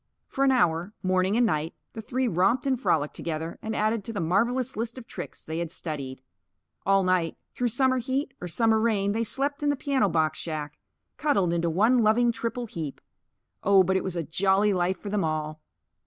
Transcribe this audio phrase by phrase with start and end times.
[0.25, 4.13] For an hour, morning and night, the three romped and frolicked together and added to
[4.13, 6.23] the marvelous list of tricks they had studied.
[6.87, 10.79] All night, through summer heat or summer rain, they slept in the piano box shack,
[11.17, 12.99] cuddled into one loving triple heap.
[13.61, 15.61] Oh, but it was a jolly life for them all!